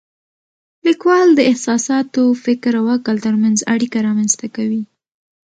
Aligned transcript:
لیکوالی 0.85 1.33
د 1.35 1.41
احساساتو، 1.51 2.23
فکر 2.45 2.73
او 2.81 2.85
عقل 2.95 3.17
ترمنځ 3.25 3.57
اړیکه 3.73 3.97
رامنځته 4.07 4.47
کوي. 4.55 4.83